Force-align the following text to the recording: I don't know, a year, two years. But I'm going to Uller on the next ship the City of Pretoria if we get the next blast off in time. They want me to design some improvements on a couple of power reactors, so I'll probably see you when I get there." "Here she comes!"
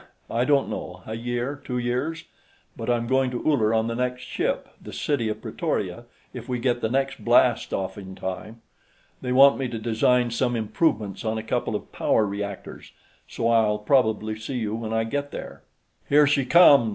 I 0.31 0.45
don't 0.45 0.67
know, 0.67 1.03
a 1.05 1.13
year, 1.15 1.61
two 1.63 1.77
years. 1.77 2.23
But 2.75 2.89
I'm 2.89 3.05
going 3.05 3.29
to 3.29 3.45
Uller 3.47 3.71
on 3.71 3.85
the 3.85 3.93
next 3.93 4.23
ship 4.23 4.67
the 4.81 4.91
City 4.91 5.29
of 5.29 5.43
Pretoria 5.43 6.05
if 6.33 6.49
we 6.49 6.57
get 6.57 6.81
the 6.81 6.89
next 6.89 7.23
blast 7.23 7.71
off 7.71 7.99
in 7.99 8.15
time. 8.15 8.61
They 9.21 9.31
want 9.31 9.59
me 9.59 9.67
to 9.67 9.77
design 9.77 10.31
some 10.31 10.55
improvements 10.55 11.23
on 11.23 11.37
a 11.37 11.43
couple 11.43 11.75
of 11.75 11.91
power 11.91 12.25
reactors, 12.25 12.93
so 13.27 13.47
I'll 13.47 13.77
probably 13.77 14.39
see 14.39 14.55
you 14.55 14.73
when 14.73 14.91
I 14.91 15.03
get 15.03 15.29
there." 15.29 15.61
"Here 16.09 16.25
she 16.25 16.45
comes!" 16.45 16.89